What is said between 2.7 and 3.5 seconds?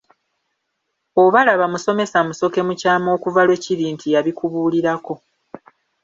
kyama okuva